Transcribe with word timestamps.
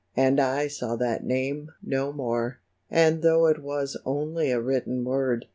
And 0.17 0.39
I 0.39 0.67
saw 0.67 0.95
that 0.95 1.23
name 1.23 1.69
no 1.83 2.11
more! 2.11 2.59
And 2.89 3.21
though 3.21 3.45
it 3.45 3.61
was 3.61 4.01
only 4.03 4.49
a 4.49 4.59
written 4.59 5.03
word. 5.05 5.45